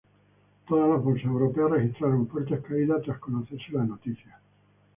Todas 0.67 0.89
las 0.89 1.03
bolsas 1.03 1.27
europeas 1.27 1.69
registraron 1.69 2.27
fuertes 2.27 2.59
caídas 2.61 3.03
tras 3.03 3.19
conocerse 3.19 3.71
la 3.73 3.83
noticia. 3.83 4.39